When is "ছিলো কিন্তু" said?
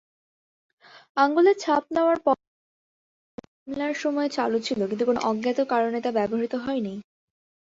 4.67-5.03